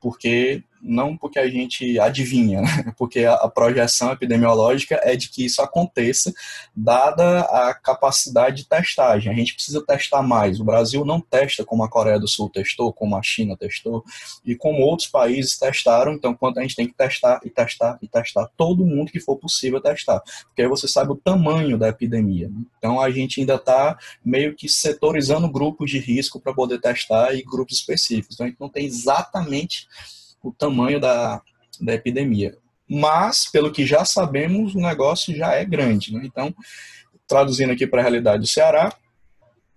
[0.00, 2.92] porque não porque a gente adivinha, né?
[2.96, 6.32] porque a, projeção epidemiológica é de que isso aconteça,
[6.74, 9.30] dada a capacidade de testagem.
[9.30, 10.60] A gente precisa testar mais.
[10.60, 14.04] O Brasil não testa como a Coreia do Sul testou, como a China testou,
[14.44, 16.12] e como outros países testaram.
[16.12, 19.36] Então, quanto a gente tem que testar e testar e testar todo mundo que for
[19.36, 22.48] possível testar, porque aí você sabe o tamanho da epidemia.
[22.48, 22.62] Né?
[22.78, 27.42] Então, a gente ainda está meio que setorizando grupos de risco para poder testar e
[27.42, 28.34] grupos específicos.
[28.34, 29.86] Então, a gente não tem exatamente
[30.42, 31.40] o tamanho da,
[31.80, 32.56] da epidemia.
[32.88, 36.12] Mas, pelo que já sabemos, o negócio já é grande.
[36.12, 36.22] Né?
[36.24, 36.54] Então,
[37.26, 38.92] traduzindo aqui para a realidade do Ceará,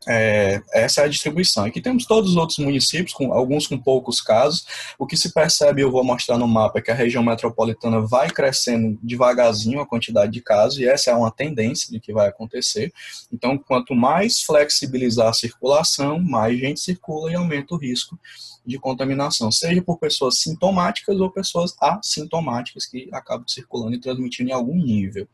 [0.07, 1.65] é, essa é a distribuição.
[1.65, 4.65] Aqui temos todos os outros municípios, com alguns com poucos casos.
[4.97, 8.29] O que se percebe, eu vou mostrar no mapa, é que a região metropolitana vai
[8.29, 12.91] crescendo devagarzinho a quantidade de casos, e essa é uma tendência de que vai acontecer.
[13.31, 18.17] Então, quanto mais flexibilizar a circulação, mais gente circula e aumenta o risco
[18.65, 24.53] de contaminação, seja por pessoas sintomáticas ou pessoas assintomáticas que acabam circulando e transmitindo em
[24.53, 25.27] algum nível.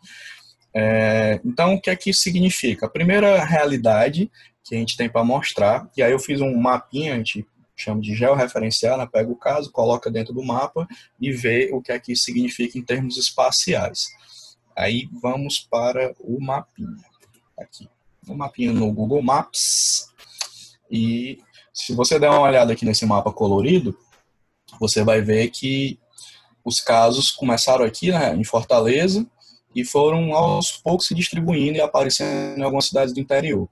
[0.74, 2.86] É, então, o que é que isso significa?
[2.86, 4.32] A primeira realidade
[4.64, 8.02] que a gente tem para mostrar, e aí eu fiz um mapinha, a gente chama
[8.02, 9.08] de georreferenciar, né?
[9.12, 10.88] pega o caso, coloca dentro do mapa
[11.20, 14.06] e vê o que é que isso significa em termos espaciais.
[14.76, 17.04] Aí vamos para o mapinha,
[17.58, 17.90] aqui.
[18.28, 20.10] O mapinha no Google Maps,
[20.92, 21.40] e
[21.74, 23.98] se você der uma olhada aqui nesse mapa colorido,
[24.80, 26.00] você vai ver que
[26.64, 29.26] os casos começaram aqui né, em Fortaleza
[29.76, 33.70] e foram aos poucos se distribuindo e aparecendo em algumas cidades do interior.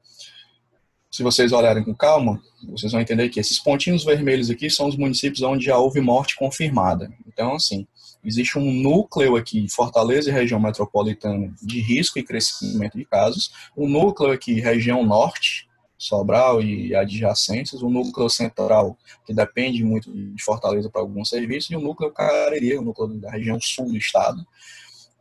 [1.09, 4.95] Se vocês olharem com calma, vocês vão entender que esses pontinhos vermelhos aqui são os
[4.95, 7.11] municípios onde já houve morte confirmada.
[7.27, 7.87] Então, assim,
[8.23, 13.51] existe um núcleo aqui, Fortaleza e região metropolitana, de risco e crescimento de casos.
[13.75, 15.66] Um núcleo aqui, região norte,
[15.97, 21.75] Sobral e adjacências, o núcleo central, que depende muito de Fortaleza para alguns serviços, e
[21.75, 24.45] o núcleo Cariri, o núcleo da região sul do estado,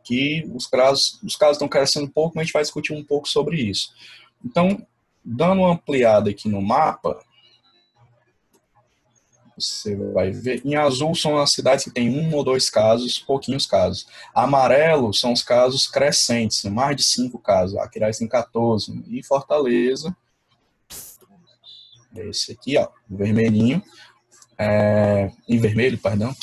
[0.03, 3.03] que os casos, os casos estão crescendo um pouco, mas a gente vai discutir um
[3.03, 3.91] pouco sobre isso.
[4.45, 4.85] Então,
[5.25, 7.19] dando uma ampliada aqui no mapa,
[9.57, 10.61] você vai ver.
[10.63, 14.07] Em azul são as cidades que têm um ou dois casos, pouquinhos casos.
[14.33, 17.77] Amarelo são os casos crescentes, mais de cinco casos.
[17.77, 19.03] Aquiraz tem 14.
[19.07, 20.15] E Fortaleza
[22.21, 23.81] esse aqui, ó, vermelhinho,
[24.57, 26.35] é, em vermelho, perdão,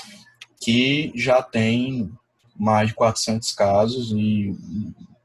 [0.61, 2.13] que já tem
[2.57, 4.57] mais de 400 casos e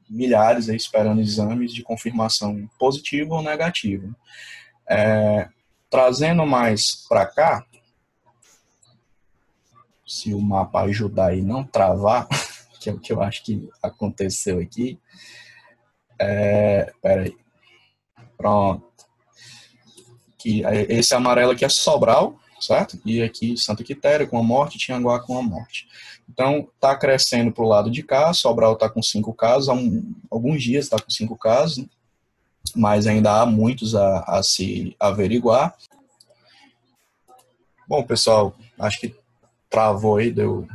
[0.08, 4.08] milhares aí esperando exames de confirmação positiva ou negativa.
[4.88, 5.48] É,
[5.88, 7.64] trazendo mais para cá,
[10.06, 12.26] se o mapa ajudar e não travar,
[12.80, 14.98] que é o que eu acho que aconteceu aqui.
[16.18, 17.36] É, peraí.
[18.36, 18.89] Pronto
[20.40, 22.98] que esse amarelo aqui é Sobral, certo?
[23.04, 25.86] E aqui Santa Quitéria com a morte, Tianguá com a morte.
[26.28, 30.14] Então, está crescendo para o lado de cá, Sobral está com cinco casos, há um,
[30.30, 31.84] alguns dias está com cinco casos,
[32.74, 35.76] mas ainda há muitos a, a se averiguar.
[37.86, 39.14] Bom, pessoal, acho que
[39.68, 40.66] travou aí, deu,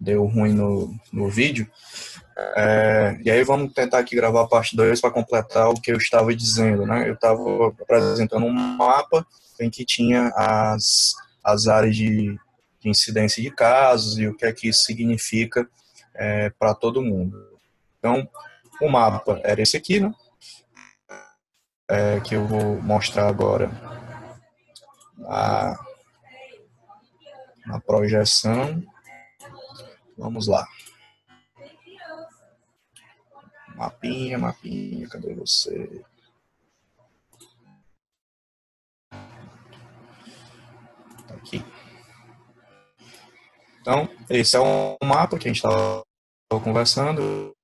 [0.00, 1.70] deu ruim no, no vídeo.
[2.56, 5.96] É, e aí vamos tentar aqui gravar a parte 2 para completar o que eu
[5.96, 7.08] estava dizendo, né?
[7.08, 9.26] Eu estava apresentando um mapa
[9.60, 12.38] em que tinha as, as áreas de,
[12.80, 15.68] de incidência de casos e o que é que isso significa
[16.14, 17.36] é, para todo mundo.
[17.98, 18.28] Então,
[18.80, 20.12] o mapa era esse aqui, né?
[21.90, 23.68] É, que eu vou mostrar agora
[25.16, 25.76] na,
[27.66, 28.80] na projeção.
[30.16, 30.66] Vamos lá.
[33.78, 36.02] Mapinha, mapinha, cadê você?
[41.28, 41.64] Tá aqui.
[43.80, 46.02] Então, esse é um mapa que a gente estava
[46.64, 47.54] conversando.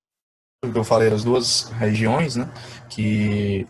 [0.63, 2.49] Eu falei das duas regiões, né?
[2.89, 3.67] Que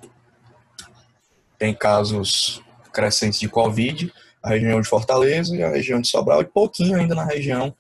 [1.58, 6.44] tem casos crescentes de Covid, a região de Fortaleza e a região de Sobral, e
[6.44, 7.74] pouquinho ainda na região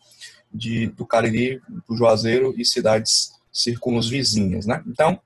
[0.50, 4.66] de, do Cariri, do Juazeiro e cidades circunvizinhas.
[4.66, 4.82] Né?
[4.86, 5.20] Então,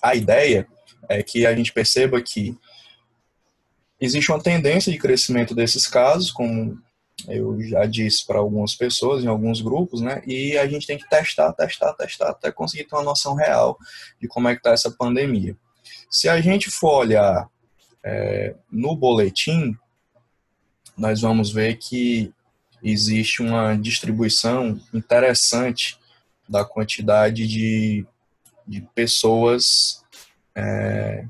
[0.00, 0.66] a ideia
[1.08, 2.56] é que a gente perceba que
[4.00, 6.80] existe uma tendência de crescimento desses casos, como
[7.28, 10.22] eu já disse para algumas pessoas, em alguns grupos, né?
[10.26, 13.78] E a gente tem que testar, testar, testar, até conseguir ter uma noção real
[14.18, 15.54] de como é que está essa pandemia.
[16.08, 17.46] Se a gente for olhar
[18.02, 19.76] é, no boletim,
[20.96, 22.32] nós vamos ver que
[22.82, 25.99] existe uma distribuição interessante
[26.50, 28.04] da quantidade de,
[28.66, 30.04] de pessoas
[30.52, 31.24] é,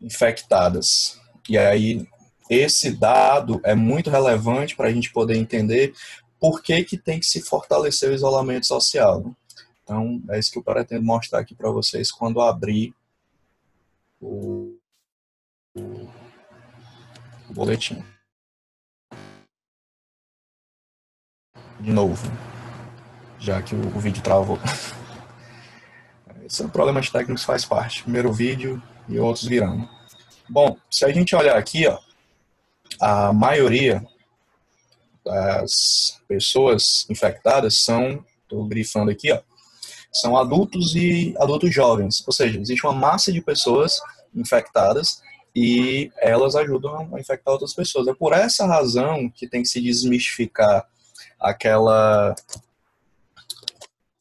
[0.00, 1.20] infectadas.
[1.48, 2.06] E aí,
[2.48, 5.92] esse dado é muito relevante para a gente poder entender
[6.38, 9.34] por que, que tem que se fortalecer o isolamento social.
[9.82, 12.94] Então, é isso que eu pretendo mostrar aqui para vocês quando abrir
[14.20, 14.78] o,
[15.74, 16.08] o
[17.52, 18.04] boletim.
[21.80, 22.55] De novo
[23.38, 24.58] já que o, o vídeo travou.
[26.44, 28.02] Esses problemas técnicos faz parte.
[28.02, 29.88] Primeiro vídeo e outros virão.
[30.48, 31.98] Bom, se a gente olhar aqui, ó,
[33.00, 34.06] a maioria
[35.24, 39.40] das pessoas infectadas são, estou grifando aqui, ó,
[40.12, 42.22] são adultos e adultos jovens.
[42.26, 44.00] Ou seja, existe uma massa de pessoas
[44.34, 45.20] infectadas
[45.54, 48.06] e elas ajudam a infectar outras pessoas.
[48.06, 50.86] É por essa razão que tem que se desmistificar
[51.40, 52.34] aquela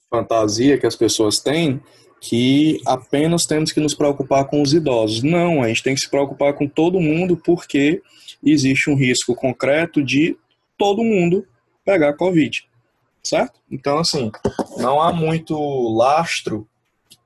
[0.10, 1.82] fantasia que as pessoas têm
[2.22, 5.22] que apenas temos que nos preocupar com os idosos.
[5.22, 8.02] Não, a gente tem que se preocupar com todo mundo porque
[8.44, 10.36] existe um risco concreto de
[10.78, 11.46] todo mundo
[11.84, 12.68] pegar Covid,
[13.24, 13.60] certo?
[13.70, 14.32] Então, assim,
[14.78, 15.56] não há muito
[15.96, 16.68] lastro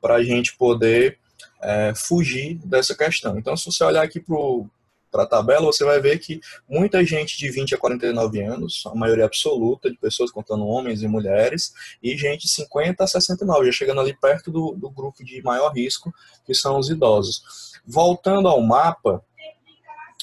[0.02, 1.18] para a gente poder
[1.62, 3.38] é, fugir dessa questão.
[3.38, 4.68] Então, se você olhar aqui para o
[5.12, 8.96] para a tabela, você vai ver que muita gente de 20 a 49 anos, a
[8.96, 13.72] maioria absoluta de pessoas contando homens e mulheres, e gente de 50 a 69, já
[13.72, 16.14] chegando ali perto do, do grupo de maior risco,
[16.46, 17.42] que são os idosos.
[17.86, 19.24] Voltando ao mapa,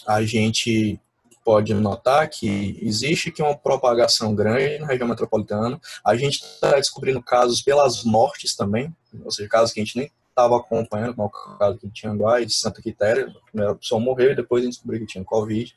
[0.06, 1.00] a gente
[1.44, 5.80] pode notar que existe aqui uma propagação grande na região metropolitana.
[6.04, 8.92] A gente está descobrindo casos pelas mortes também,
[9.24, 12.42] ou seja, casos que a gente nem estava acompanhando, como é o caso de Tianguá
[12.42, 15.24] e de Santa Quitéria, a primeira pessoa morreu e depois a gente descobriu que tinha
[15.24, 15.74] Covid.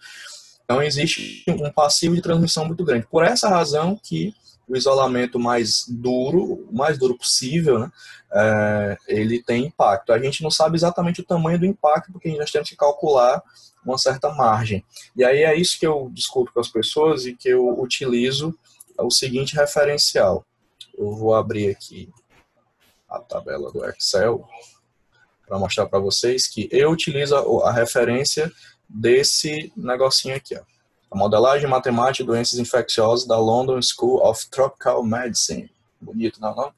[0.65, 3.07] Então existe um passivo de transmissão muito grande.
[3.09, 4.35] Por essa razão que
[4.67, 7.91] o isolamento mais duro, o mais duro possível, né,
[8.31, 10.13] é, ele tem impacto.
[10.13, 13.41] A gente não sabe exatamente o tamanho do impacto, porque nós temos que calcular
[13.83, 14.83] uma certa margem.
[15.15, 18.53] E aí é isso que eu discuto com as pessoas e que eu utilizo
[18.99, 20.45] o seguinte referencial.
[20.95, 22.09] Eu vou abrir aqui
[23.09, 24.47] a tabela do Excel
[25.47, 28.51] para mostrar para vocês que eu utilizo a, referência
[28.87, 30.61] desse negocinho aqui, ó.
[31.11, 35.71] A modelagem matemática de doenças infecciosas da London School of Tropical Medicine.
[35.99, 36.71] Bonito, não, não?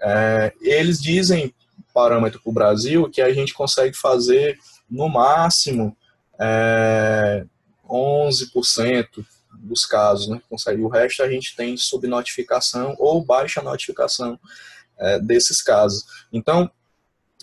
[0.00, 1.52] É, eles dizem,
[1.92, 4.56] parâmetro para o Brasil, que a gente consegue fazer
[4.88, 5.96] no máximo
[6.38, 7.44] é,
[7.84, 9.26] 11%
[9.58, 10.40] dos casos, né?
[10.48, 10.82] Consegue.
[10.82, 14.38] O resto a gente tem subnotificação ou baixa notificação
[15.04, 16.04] é, desses casos.
[16.32, 16.70] Então,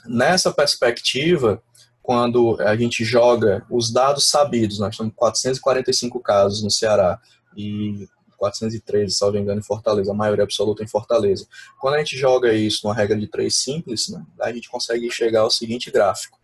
[0.05, 1.61] nessa perspectiva,
[2.01, 7.19] quando a gente joga os dados sabidos, nós temos 445 casos no Ceará
[7.55, 11.47] e 413, se não me engano, em Fortaleza, a maioria absoluta em Fortaleza.
[11.79, 15.41] Quando a gente joga isso numa regra de três simples, né, a gente consegue chegar
[15.41, 16.39] ao seguinte gráfico,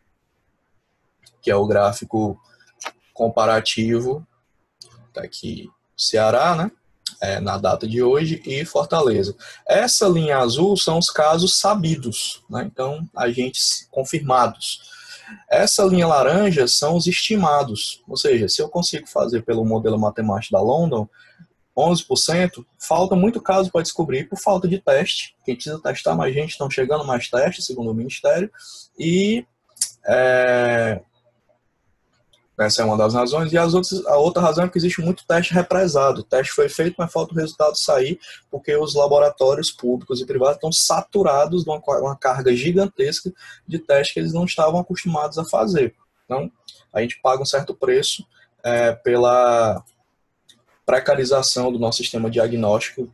[1.42, 2.40] que é o gráfico
[3.14, 4.26] comparativo,
[5.12, 6.72] tá aqui Ceará, né,
[7.22, 9.36] é, na data de hoje e Fortaleza.
[9.68, 12.68] Essa linha azul são os casos sabidos, né?
[12.72, 14.82] então agentes confirmados.
[15.50, 20.54] Essa linha laranja são os estimados, ou seja, se eu consigo fazer pelo modelo matemático
[20.54, 21.08] da London,
[21.78, 25.36] 11%, falta muito caso para descobrir por falta de teste.
[25.46, 28.50] Quem precisa testar mais gente, estão chegando mais testes, segundo o Ministério.
[28.98, 29.46] E
[30.08, 31.02] é,
[32.60, 33.54] essa é uma das razões.
[33.54, 36.22] E as outras, a outra razão é que existe muito teste represado.
[36.22, 40.56] O teste foi feito, mas falta o resultado sair, porque os laboratórios públicos e privados
[40.56, 43.32] estão saturados de uma, uma carga gigantesca
[43.68, 45.94] de testes que eles não estavam acostumados a fazer.
[46.26, 46.52] Então,
[46.92, 48.26] a gente paga um certo preço
[48.64, 49.84] é, pela
[50.86, 53.14] precarização do nosso sistema diagnóstico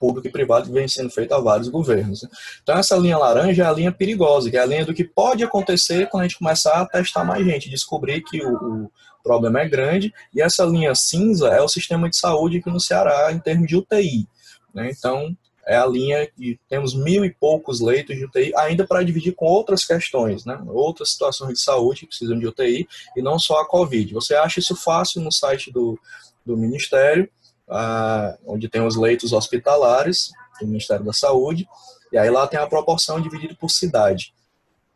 [0.00, 2.22] público e privado que vem sendo feito a vários governos.
[2.22, 2.28] Né?
[2.62, 5.44] Então, essa linha laranja é a linha perigosa, que é a linha do que pode
[5.44, 8.90] acontecer quando a gente começar a testar mais gente, descobrir que o, o
[9.22, 13.30] problema é grande, e essa linha cinza é o sistema de saúde aqui no Ceará
[13.30, 14.26] em termos de UTI.
[14.74, 14.90] Né?
[14.90, 15.36] Então,
[15.66, 19.44] é a linha que temos mil e poucos leitos de UTI, ainda para dividir com
[19.44, 20.58] outras questões, né?
[20.66, 24.14] outras situações de saúde que precisam de UTI, e não só a Covid.
[24.14, 25.98] Você acha isso fácil no site do,
[26.44, 27.28] do Ministério,
[27.70, 30.30] ah, onde tem os leitos hospitalares
[30.60, 31.68] do Ministério da Saúde,
[32.12, 34.34] e aí lá tem a proporção dividida por cidade.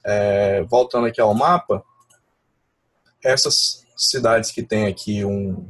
[0.05, 1.83] É, voltando aqui ao mapa,
[3.23, 5.69] essas cidades que tem aqui um,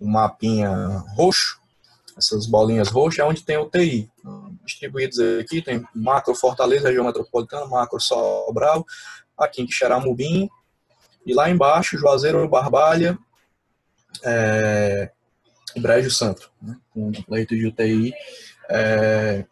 [0.00, 0.70] um mapinha
[1.16, 1.58] roxo,
[2.16, 4.10] essas bolinhas roxas, é onde tem UTI.
[4.64, 8.84] Distribuídos aqui, tem macro Fortaleza, região metropolitana, macro Sobral,
[9.36, 10.48] aqui em Quixeramobim,
[11.24, 13.18] e lá embaixo, Juazeiro, Barbalha,
[14.24, 15.10] é,
[15.80, 18.12] Brejo Santo, né, com leito de UTI
[18.68, 19.44] é,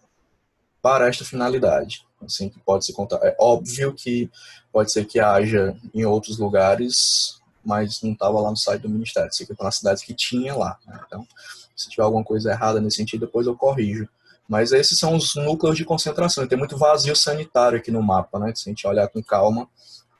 [0.83, 2.07] para esta finalidade.
[2.25, 3.19] Assim, que pode se contar.
[3.23, 4.31] É óbvio que
[4.73, 9.29] pode ser que haja em outros lugares, mas não estava lá no site do Ministério.
[9.31, 10.79] Isso aqui foi nas cidades que tinha lá.
[10.87, 10.99] Né?
[11.07, 11.27] Então,
[11.77, 14.09] se tiver alguma coisa errada nesse sentido, depois eu corrijo.
[14.49, 16.47] Mas esses são os núcleos de concentração.
[16.47, 18.53] Tem muito vazio sanitário aqui no mapa, né?
[18.55, 19.69] Se a gente olhar com calma,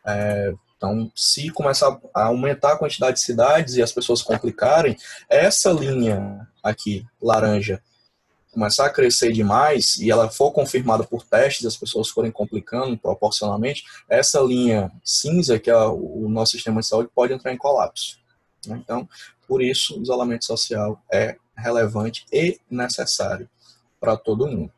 [0.07, 4.97] é, então, se começar a aumentar a quantidade de cidades e as pessoas complicarem,
[5.31, 7.83] essa linha aqui, laranja,
[8.53, 13.83] começar a crescer demais e ela for confirmada por testes, as pessoas forem complicando proporcionalmente,
[14.09, 18.19] essa linha cinza, que é o nosso sistema de saúde, pode entrar em colapso.
[18.67, 18.79] Né?
[18.85, 19.09] Então,
[19.49, 23.49] por isso, o isolamento social é relevante e necessário
[23.99, 24.71] para todo mundo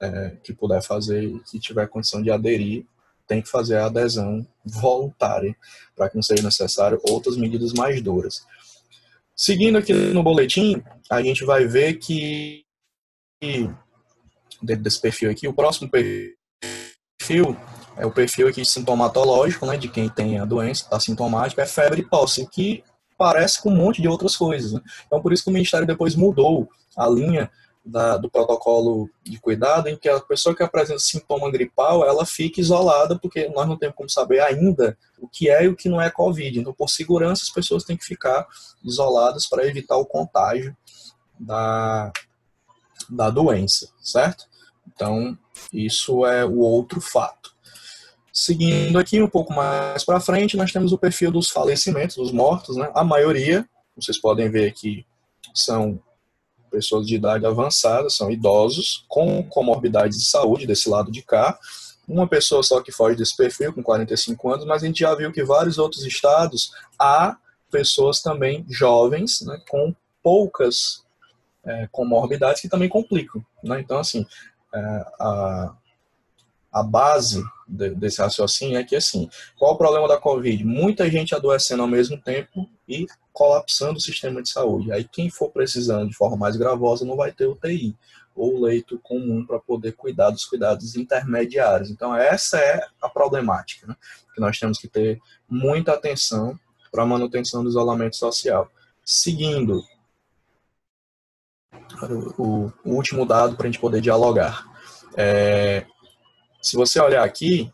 [0.00, 2.86] é, que puder fazer e que tiver condição de aderir
[3.32, 5.56] tem que fazer a adesão voluntária,
[5.96, 8.44] para que não seja necessário outras medidas mais duras.
[9.34, 12.62] Seguindo aqui no boletim, a gente vai ver que
[14.62, 17.56] dentro desse perfil aqui, o próximo perfil
[17.96, 22.02] é o perfil aqui sintomatológico, né, de quem tem a doença, está sintomática, é febre
[22.02, 22.84] e tosse, que
[23.16, 24.72] parece com um monte de outras coisas.
[24.72, 24.80] Né?
[25.06, 27.50] Então, por isso que o Ministério depois mudou a linha
[27.84, 32.60] da, do protocolo de cuidado em que a pessoa que apresenta sintoma gripal, ela fica
[32.60, 36.00] isolada, porque nós não temos como saber ainda o que é e o que não
[36.00, 36.58] é Covid.
[36.58, 38.46] Então, por segurança, as pessoas têm que ficar
[38.84, 40.76] isoladas para evitar o contágio
[41.38, 42.12] da,
[43.10, 44.44] da doença, certo?
[44.86, 45.36] Então,
[45.72, 47.52] isso é o outro fato.
[48.32, 52.76] Seguindo aqui um pouco mais para frente, nós temos o perfil dos falecimentos, dos mortos,
[52.76, 52.90] né?
[52.94, 55.04] A maioria, vocês podem ver aqui,
[55.54, 56.00] são
[56.72, 61.58] pessoas de idade avançada, são idosos, com comorbidades de saúde desse lado de cá.
[62.08, 65.30] Uma pessoa só que foge desse perfil, com 45 anos, mas a gente já viu
[65.30, 67.36] que vários outros estados há
[67.70, 71.02] pessoas também jovens, né, com poucas
[71.64, 73.44] é, comorbidades que também complicam.
[73.62, 73.80] Né?
[73.80, 74.26] Então, assim,
[74.74, 74.78] é,
[75.20, 75.74] a,
[76.72, 80.64] a base desse raciocínio é que, assim, qual o problema da Covid?
[80.64, 84.92] Muita gente adoecendo ao mesmo tempo e colapsando o sistema de saúde.
[84.92, 87.96] Aí quem for precisando de forma mais gravosa não vai ter UTI
[88.34, 91.90] ou leito comum para poder cuidar dos cuidados intermediários.
[91.90, 93.96] Então essa é a problemática, né?
[94.34, 96.58] que nós temos que ter muita atenção
[96.90, 98.70] para a manutenção do isolamento social.
[99.04, 99.82] Seguindo
[102.38, 104.66] o, último dado para a gente poder dialogar.
[105.16, 105.86] É,
[106.62, 107.70] se você olhar aqui,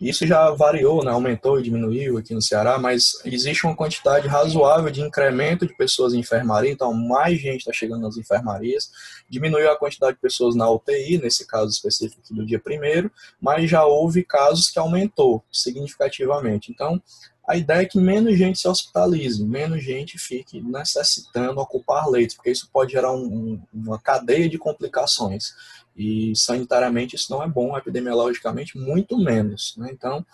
[0.00, 1.10] isso já variou, né?
[1.10, 6.14] aumentou e diminuiu aqui no Ceará, mas existe uma quantidade razoável de incremento de pessoas
[6.14, 8.90] em enfermaria, então mais gente está chegando nas enfermarias.
[9.28, 13.84] Diminuiu a quantidade de pessoas na UTI, nesse caso específico do dia primeiro, mas já
[13.84, 16.72] houve casos que aumentou significativamente.
[16.72, 17.02] Então,
[17.46, 22.50] a ideia é que menos gente se hospitalize, menos gente fique necessitando ocupar leitos, porque
[22.50, 25.52] isso pode gerar um, uma cadeia de complicações.
[26.00, 29.74] E sanitariamente isso não é bom, epidemiologicamente muito menos.
[29.76, 29.90] Né?
[29.92, 30.24] Então,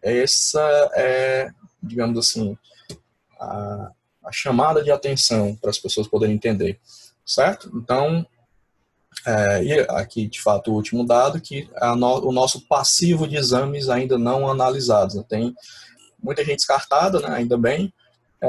[0.00, 0.60] essa
[0.94, 1.50] é,
[1.82, 2.56] digamos assim,
[3.40, 3.90] a,
[4.24, 6.78] a chamada de atenção para as pessoas poderem entender,
[7.24, 7.68] certo?
[7.74, 8.24] Então,
[9.26, 13.88] é, e aqui, de fato, o último dado, que no, o nosso passivo de exames
[13.88, 15.16] ainda não analisados.
[15.16, 15.24] Né?
[15.28, 15.54] Tem
[16.22, 17.30] muita gente descartada, né?
[17.30, 17.92] ainda bem,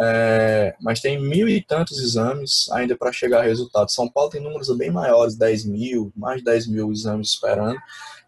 [0.04, 3.92] é, mas tem mil e tantos exames ainda para chegar a resultado.
[3.92, 7.78] São Paulo tem números bem maiores, 10 mil, mais de 10 mil exames esperando.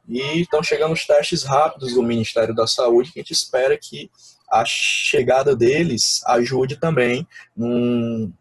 [0.08, 4.10] E estão chegando os testes rápidos do Ministério da Saúde, que a gente espera que
[4.52, 8.34] a chegada deles ajude também num,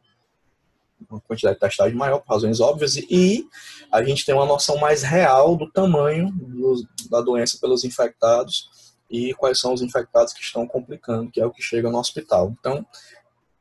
[1.10, 3.46] uma quantidade de testagem maior, por razões óbvias, e
[3.92, 8.68] a gente tem uma noção mais real do tamanho do, da doença pelos infectados
[9.10, 12.54] e quais são os infectados que estão complicando, que é o que chega no hospital.
[12.58, 12.84] Então,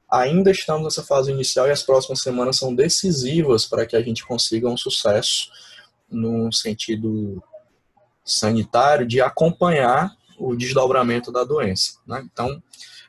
[0.09, 4.25] ainda estamos nessa fase inicial e as próximas semanas são decisivas para que a gente
[4.25, 5.49] consiga um sucesso
[6.09, 7.43] no sentido
[8.23, 11.93] sanitário de acompanhar o desdobramento da doença.
[12.05, 12.25] Né?
[12.31, 12.61] Então,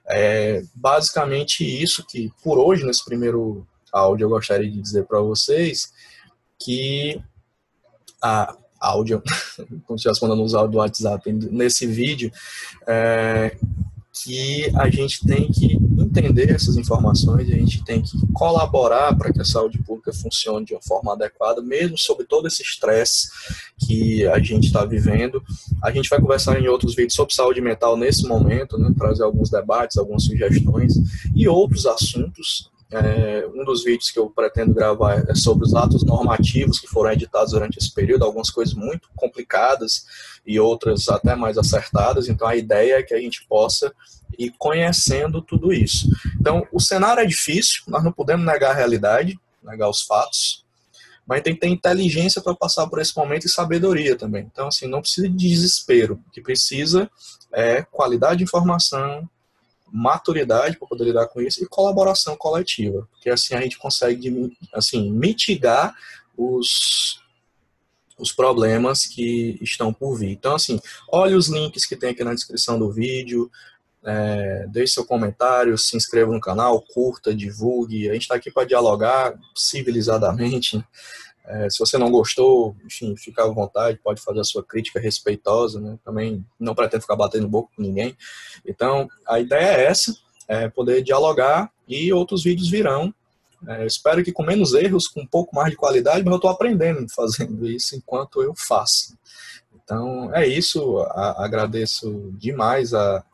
[0.06, 5.92] é basicamente isso que, por hoje, nesse primeiro áudio, eu gostaria de dizer para vocês
[6.58, 7.20] que
[8.22, 9.22] a áudio,
[9.86, 12.32] como se estivesse mandando os áudios do WhatsApp nesse vídeo,
[12.86, 13.56] é,
[14.12, 19.40] que a gente tem que entender essas informações, a gente tem que colaborar para que
[19.40, 23.28] a saúde pública funcione de uma forma adequada, mesmo sob todo esse estresse
[23.78, 25.42] que a gente está vivendo.
[25.82, 29.50] A gente vai conversar em outros vídeos sobre saúde mental nesse momento, né, trazer alguns
[29.50, 30.94] debates, algumas sugestões
[31.34, 36.04] e outros assuntos é, um dos vídeos que eu pretendo gravar é sobre os atos
[36.04, 40.06] normativos que foram editados durante esse período, algumas coisas muito complicadas
[40.46, 42.28] e outras até mais acertadas.
[42.28, 43.92] Então, a ideia é que a gente possa
[44.38, 46.08] ir conhecendo tudo isso.
[46.40, 50.64] Então, o cenário é difícil, nós não podemos negar a realidade, negar os fatos,
[51.26, 54.48] mas tem que ter inteligência para passar por esse momento e sabedoria também.
[54.50, 57.10] Então, assim, não precisa de desespero, o que precisa
[57.52, 59.28] é qualidade de informação,
[59.92, 65.10] maturidade para poder lidar com isso e colaboração coletiva, porque assim a gente consegue assim
[65.10, 65.94] mitigar
[66.36, 67.18] os
[68.18, 70.32] os problemas que estão por vir.
[70.32, 73.48] Então, assim, olhe os links que tem aqui na descrição do vídeo,
[74.04, 78.08] é, deixe seu comentário, se inscreva no canal, curta, divulgue.
[78.08, 80.84] A gente está aqui para dialogar civilizadamente.
[81.48, 85.80] É, se você não gostou, enfim, fica à vontade, pode fazer a sua crítica respeitosa,
[85.80, 85.98] né?
[86.04, 88.14] Também não pretendo ficar batendo boca com ninguém.
[88.66, 90.14] Então, a ideia é essa,
[90.46, 93.14] é poder dialogar e outros vídeos virão.
[93.66, 96.50] É, espero que com menos erros, com um pouco mais de qualidade, mas eu estou
[96.50, 99.16] aprendendo fazendo isso enquanto eu faço.
[99.74, 100.98] Então, é isso.
[100.98, 103.24] A, agradeço demais a,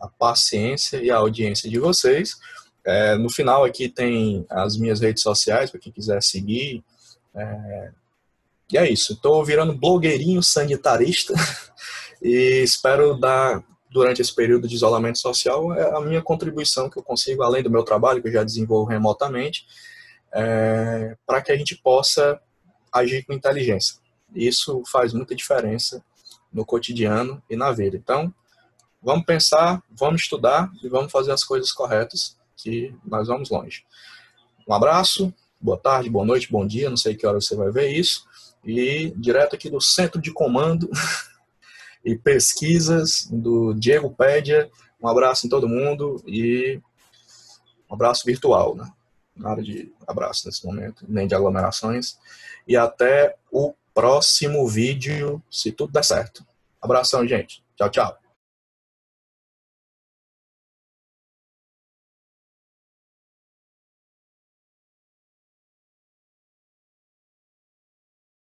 [0.00, 2.36] a paciência e a audiência de vocês.
[2.84, 6.82] É, no final aqui tem as minhas redes sociais, para quem quiser seguir,
[7.34, 7.92] é...
[8.72, 9.14] E é isso.
[9.14, 11.34] Estou virando blogueirinho sanitarista
[12.22, 17.02] e espero dar, durante esse período de isolamento social, é a minha contribuição que eu
[17.02, 19.66] consigo, além do meu trabalho, que eu já desenvolvo remotamente,
[20.32, 21.16] é...
[21.26, 22.40] para que a gente possa
[22.92, 23.96] agir com inteligência.
[24.34, 26.04] Isso faz muita diferença
[26.52, 27.96] no cotidiano e na vida.
[27.96, 28.32] Então,
[29.02, 33.84] vamos pensar, vamos estudar e vamos fazer as coisas corretas, que nós vamos longe.
[34.68, 37.88] Um abraço, boa tarde, boa noite, bom dia, não sei que hora você vai ver
[37.88, 38.26] isso.
[38.64, 40.90] E direto aqui do Centro de Comando
[42.04, 44.70] e Pesquisas do Diego Pédia.
[45.02, 46.80] Um abraço em todo mundo e
[47.90, 48.90] um abraço virtual, né?
[49.36, 52.18] Nada de abraço nesse momento, nem de aglomerações.
[52.66, 56.44] E até o próximo vídeo, se tudo der certo.
[56.80, 57.62] Abração, gente.
[57.76, 58.19] Tchau, tchau.